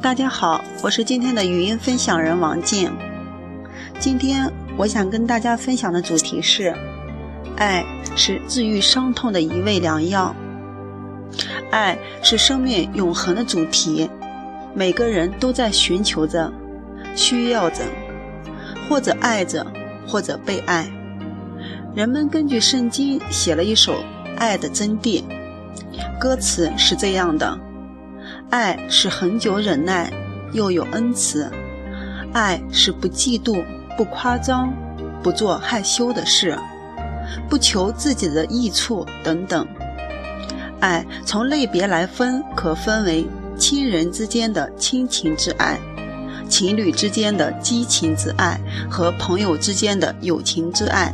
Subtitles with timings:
[0.00, 2.88] 大家好，我是今天的语音分享人王静。
[3.98, 6.72] 今天我想跟大家分享的主题是：
[7.56, 10.32] 爱是治愈伤痛的一味良药。
[11.72, 14.08] 爱是生命永恒的主题，
[14.72, 16.52] 每个人都在寻求着、
[17.16, 17.82] 需要着，
[18.88, 19.66] 或者爱着，
[20.06, 20.88] 或者被爱。
[21.96, 23.94] 人们根据圣经写了一首
[24.36, 25.22] 《爱的真谛》，
[26.20, 27.58] 歌词是这样的。
[28.50, 30.10] 爱是恒久忍耐，
[30.52, 31.50] 又有恩慈；
[32.32, 33.62] 爱是不嫉妒、
[33.94, 34.72] 不夸张、
[35.22, 36.58] 不做害羞的事、
[37.46, 39.66] 不求自己的益处等等。
[40.80, 43.26] 爱从类别来分，可分为
[43.58, 45.78] 亲人之间的亲情之爱、
[46.48, 48.58] 情侣之间的激情之爱
[48.90, 51.12] 和朋友之间的友情之爱。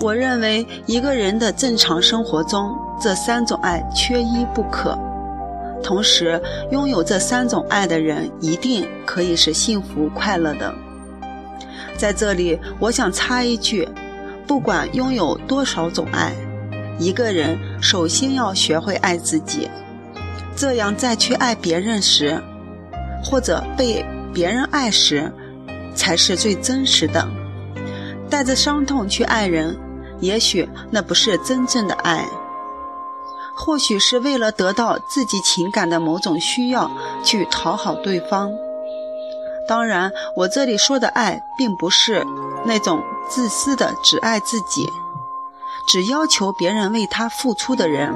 [0.00, 4.98] 我认为，一个人的正常生活中，这三种爱缺一不可。
[5.86, 6.42] 同时，
[6.72, 10.74] 拥有这三种爱的人一定可以是幸福快乐的。
[11.96, 13.88] 在这里，我想插一句：
[14.48, 16.34] 不管拥有多少种爱，
[16.98, 19.70] 一个人首先要学会爱自己，
[20.56, 22.36] 这样再去爱别人时，
[23.22, 25.30] 或者被别人爱时，
[25.94, 27.24] 才是最真实的。
[28.28, 29.78] 带着伤痛去爱人，
[30.18, 32.26] 也许那不是真正的爱。
[33.56, 36.90] 或许是为了得到自己情感的某种需要
[37.24, 38.52] 去讨好对方。
[39.66, 42.24] 当然，我这里说的爱，并不是
[42.64, 44.88] 那种自私的只爱自己，
[45.88, 48.14] 只要求别人为他付出的人。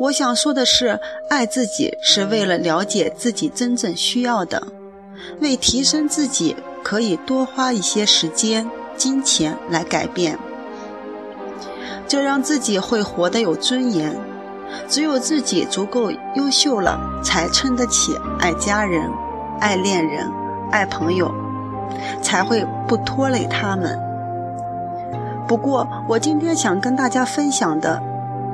[0.00, 0.98] 我想说的是，
[1.30, 4.60] 爱自己是为了了解自己真正需要的，
[5.40, 10.36] 为提升自己，可以多花一些时间、金钱来改变。
[12.06, 14.16] 这让自己会活得有尊严。
[14.88, 19.08] 只有自己足够优秀了，才撑得起爱家人、
[19.60, 20.28] 爱恋人、
[20.72, 21.32] 爱朋友，
[22.20, 23.98] 才会不拖累他们。
[25.46, 28.02] 不过，我今天想跟大家分享的，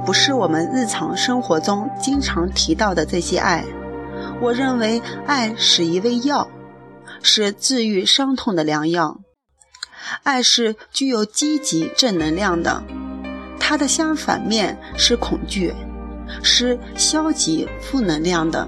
[0.04, 3.64] 不是我们日常生活中经常提到的这些爱。
[4.42, 6.48] 我认为，爱是一味药，
[7.22, 9.18] 是治愈伤痛的良药。
[10.24, 12.82] 爱是具有积极正能量的。
[13.60, 15.72] 它的相反面是恐惧，
[16.42, 18.66] 是消极负能量的。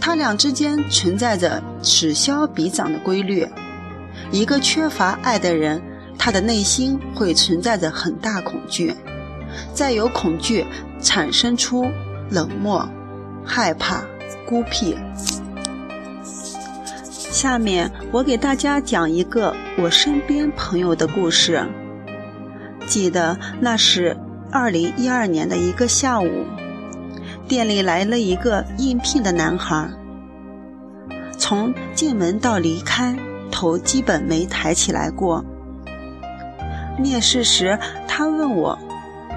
[0.00, 3.46] 它俩之间存在着此消彼长的规律。
[4.30, 5.82] 一个缺乏爱的人，
[6.18, 8.94] 他的内心会存在着很大恐惧，
[9.74, 10.64] 再由恐惧
[11.00, 11.86] 产生出
[12.30, 12.88] 冷漠、
[13.44, 14.02] 害怕、
[14.46, 14.96] 孤僻。
[17.30, 21.64] 下面我给大家讲一个我身边朋友的故事。
[22.88, 24.16] 记得那是
[24.50, 26.44] 二零一二年的一个下午，
[27.46, 29.88] 店里来了一个应聘的男孩。
[31.36, 33.14] 从进门到离开，
[33.50, 35.44] 头基本没抬起来过。
[36.98, 37.78] 面试时，
[38.08, 38.76] 他问我，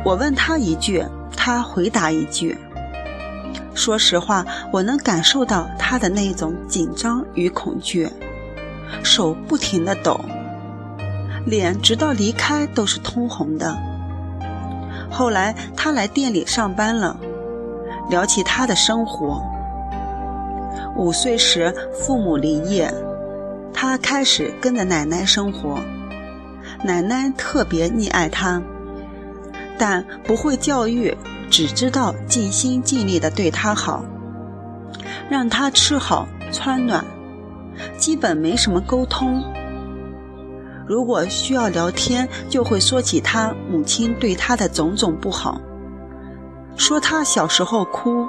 [0.03, 2.57] 我问他一句，他回答一句。
[3.75, 8.09] 说实话，我能感受到他的那种紧张与恐惧，
[9.03, 10.19] 手不停地抖。
[11.45, 13.77] 脸直到离开都是通红的。
[15.09, 17.17] 后来他来店里上班了，
[18.09, 19.41] 聊起他的生活。
[20.95, 22.85] 五岁时父母离异，
[23.73, 25.79] 他开始跟着奶奶生活。
[26.83, 28.61] 奶奶特别溺爱他，
[29.77, 31.15] 但不会教育，
[31.49, 34.03] 只知道尽心尽力地对他好，
[35.29, 37.03] 让他吃好穿暖，
[37.97, 39.43] 基本没什么沟通。
[40.91, 45.57] 如果需要聊天，就会说起他母亲对他的种种不好，
[46.75, 48.27] 说他小时候哭，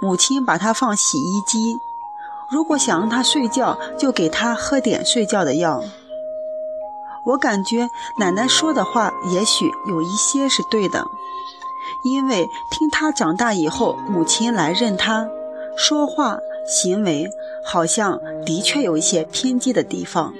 [0.00, 1.76] 母亲把他放洗衣机，
[2.52, 5.82] 如果想让他睡觉，就给他喝点睡觉的药。
[7.26, 11.04] 我感觉奶奶说的话也许有一些是对的，
[12.04, 15.26] 因为听他长大以后，母亲来认他，
[15.76, 17.28] 说话行为
[17.64, 20.32] 好像的确有一些偏激的地方。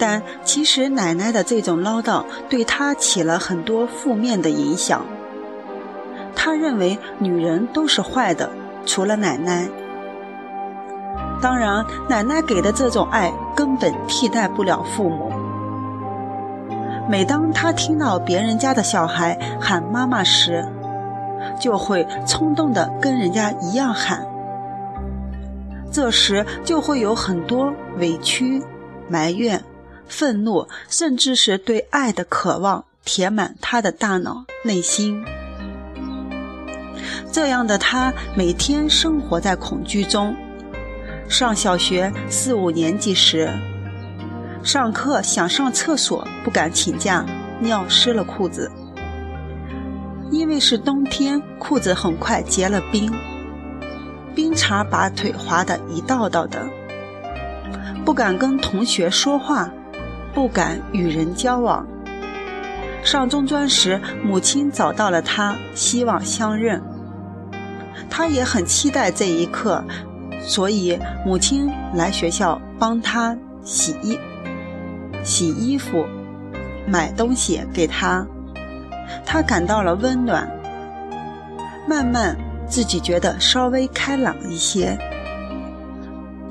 [0.00, 5.04] 但其实奶奶的这种唠叨对他起了很多负面的影响。
[6.34, 8.50] 他认为女人都是坏的，
[8.86, 9.68] 除了奶奶。
[11.42, 15.30] 当然，奶奶给的这种爱根本替代不了父母。
[17.08, 20.66] 每当他听到别人家的小孩喊妈妈时，
[21.58, 24.26] 就会冲动的跟人家一样喊。
[25.92, 28.62] 这时就会有很多委屈、
[29.08, 29.62] 埋怨。
[30.10, 35.24] 愤怒，甚至是对爱的渴望，填满他的大脑、内心。
[37.32, 40.34] 这样的他每天生活在恐惧中。
[41.28, 43.48] 上小学四五年级时，
[44.64, 47.24] 上课想上厕所不敢请假，
[47.60, 48.68] 尿湿了裤子。
[50.32, 53.12] 因为是冬天，裤子很快结了冰，
[54.34, 56.68] 冰碴把腿划得一道道的。
[58.04, 59.70] 不敢跟同学说话，
[60.34, 61.86] 不敢与人交往。
[63.02, 66.82] 上中专时，母亲找到了他，希望相认。
[68.08, 69.82] 他也很期待这一刻，
[70.42, 74.18] 所以母亲来学校帮他洗衣、
[75.22, 76.04] 洗衣服、
[76.86, 78.26] 买东西给他。
[79.24, 80.48] 他感到了温暖，
[81.88, 82.36] 慢慢
[82.68, 84.98] 自己觉得稍微开朗一些。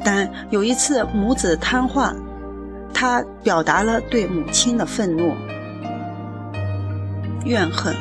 [0.04, 2.14] 但有一次母子谈话，
[3.02, 5.34] 他表达了对母亲的愤怒。
[7.46, 7.96] 怨恨，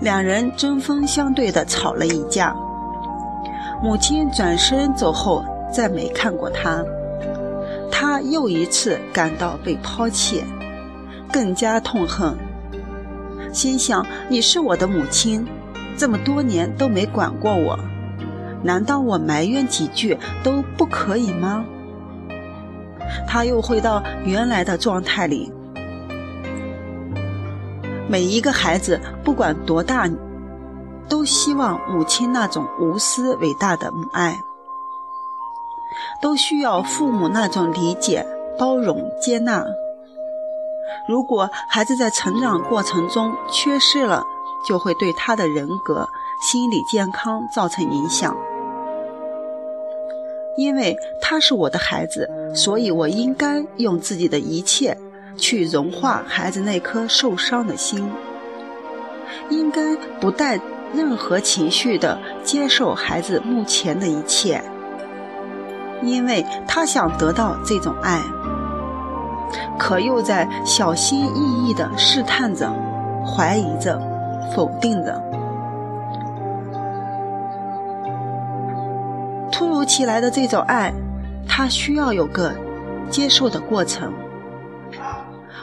[0.00, 2.52] 两人针锋相对的吵了一架。
[3.80, 6.84] 母亲转身走后，再没看过他。
[7.92, 10.42] 他又一次感到被抛弃，
[11.32, 12.36] 更加痛恨。
[13.52, 15.46] 心想：你是我的母亲，
[15.96, 17.78] 这么多年都没管过我，
[18.64, 21.64] 难道我埋怨几句都不可以吗？
[23.26, 25.52] 他又回到原来的状态里。
[28.08, 30.08] 每一个孩子，不管多大，
[31.08, 34.38] 都希望母亲那种无私伟大的母爱，
[36.20, 38.24] 都需要父母那种理解、
[38.58, 39.64] 包容、接纳。
[41.08, 44.22] 如果孩子在成长过程中缺失了，
[44.66, 46.06] 就会对他的人格、
[46.40, 48.36] 心理健康造成影响。
[50.56, 54.96] 因为他是我的孩子，所以我应该用自己的一切。
[55.36, 58.08] 去融化孩子那颗受伤的心，
[59.50, 60.60] 应该不带
[60.94, 64.62] 任何情绪的接受孩子目前的一切，
[66.04, 68.22] 因为他想得到这种爱，
[69.76, 72.72] 可又在小心翼翼的试探着、
[73.26, 74.00] 怀疑着、
[74.54, 75.20] 否定着。
[79.84, 80.94] 突如其来的这种爱，
[81.46, 82.54] 他需要有个
[83.10, 84.10] 接受的过程。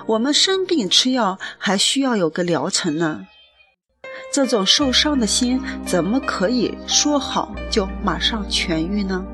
[0.06, 3.26] 我们生病吃药还需要有个疗程呢，
[4.32, 9.26] 这种受伤的心怎么可以说好就马上痊愈呢？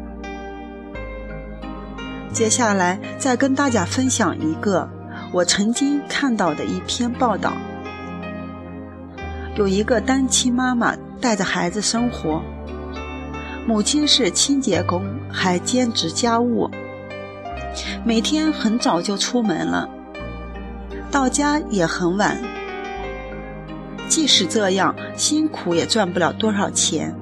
[2.32, 4.90] 接下来再跟大家分享一个
[5.34, 7.52] 我曾经看到的一篇报道：
[9.58, 12.42] 有一个单亲妈妈带着孩子生活，
[13.68, 16.72] 母亲是清洁工，还兼职家务，
[18.06, 19.90] 每天很早就出门了。
[21.12, 22.42] 到家也很晚，
[24.08, 27.14] 即使这样辛苦也赚不了多少钱，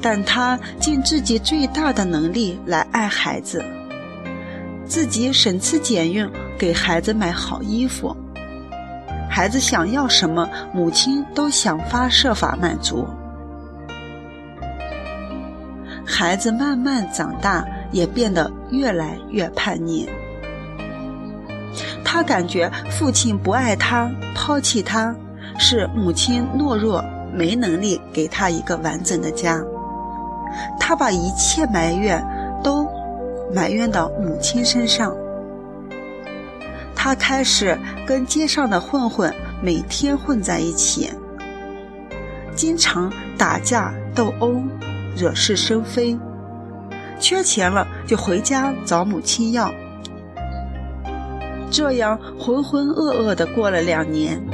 [0.00, 3.64] 但他尽自己最大的能力来爱孩子，
[4.84, 8.16] 自己省吃俭用给孩子买好衣服，
[9.36, 13.06] 孩子想要什么，母亲都想方设法满足。
[16.06, 20.08] 孩子慢慢长大，也变得越来越叛逆。
[22.02, 25.14] 他感觉父亲不爱他，抛弃他，
[25.58, 29.62] 是母亲懦弱，没能力给他一个完整的家。
[30.80, 32.26] 他把一切埋怨
[32.64, 32.88] 都
[33.54, 35.14] 埋怨到母亲身上。
[37.06, 39.32] 他开始跟街上的混混
[39.62, 41.08] 每天混在一起，
[42.56, 44.60] 经常打架斗殴，
[45.16, 46.18] 惹是生非。
[47.20, 49.72] 缺钱了就回家找母亲要。
[51.70, 54.44] 这样浑浑噩噩的过了两年，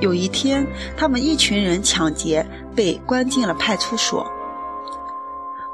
[0.00, 4.26] 有一天，他们一群人抢劫，被关进了派出所。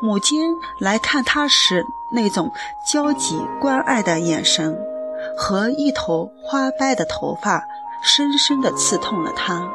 [0.03, 2.53] 母亲来看他时，那种
[2.87, 4.77] 焦急关爱的眼神
[5.37, 7.63] 和一头花白的头发，
[8.03, 9.69] 深深的刺痛了他。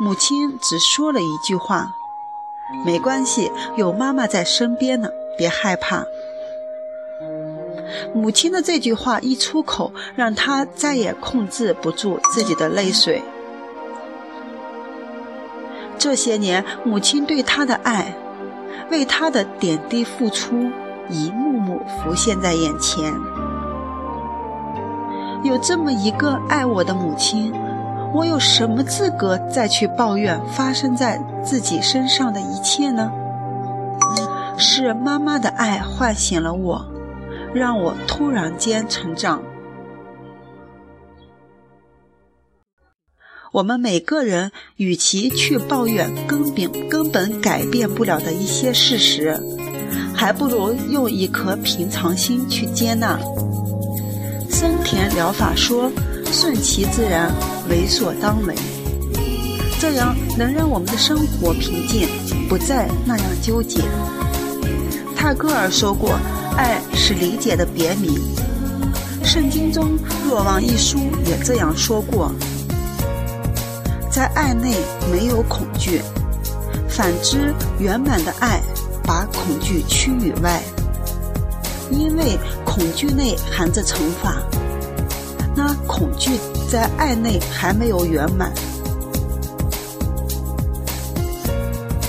[0.00, 1.86] 母亲只说了一句话
[2.84, 6.04] ：“没关系，有妈妈在身边呢，别害怕。”
[8.14, 13.22] 母亲的这句话一出口，让他再也控制不住自己的泪水。
[15.98, 18.12] 这些年，母亲对他的爱，
[18.90, 20.68] 为他的点滴付出，
[21.08, 23.14] 一幕幕浮现在眼前。
[25.42, 27.52] 有这么一个爱我的母亲，
[28.14, 33.10] 我有什么资格再去抱怨发生在自己身上的一切呢？
[34.56, 36.86] 是妈妈的爱唤醒了我。
[37.54, 39.42] 让我突然间成长。
[43.52, 49.38] 我们每个人与其去抱怨根本根本改变不了的一些事实，
[50.14, 53.18] 还不如用一颗平常心去接纳。
[54.52, 55.90] 森田疗法说
[56.30, 57.32] ：“顺其自然，
[57.70, 58.54] 为所当为。”
[59.80, 62.06] 这样能让我们的生活平静，
[62.50, 63.80] 不再那样纠结。
[65.16, 66.18] 泰戈尔说过
[66.56, 68.20] ：“爱是理解的别名。”
[69.24, 72.30] 圣经中《若望一书》也这样说过。
[74.10, 74.76] 在爱内
[75.10, 76.02] 没有恐惧，
[76.88, 78.60] 反之，圆满的爱
[79.02, 80.60] 把恐惧驱于外。
[81.90, 82.38] 因为
[82.74, 84.42] 恐惧内含着惩罚，
[85.54, 86.30] 那恐惧
[86.70, 88.50] 在爱内还没有圆满。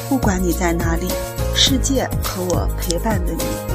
[0.08, 1.10] 不管你在哪里，
[1.53, 3.73] 世界和我陪伴着你。